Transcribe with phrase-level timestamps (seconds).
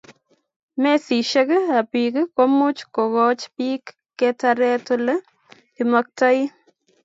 [0.81, 3.83] mesisiishek ab piik ko much kokoch piik
[4.17, 5.15] ketaret ole
[5.75, 6.39] kimaktoi